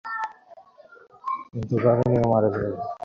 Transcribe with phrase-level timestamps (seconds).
[1.51, 2.69] কিন্তু ভাবিনি ও মারা যাবে।